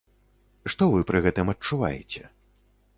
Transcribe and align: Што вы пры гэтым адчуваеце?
Што 0.75 0.87
вы 0.95 1.05
пры 1.11 1.23
гэтым 1.27 1.53
адчуваеце? 1.57 2.21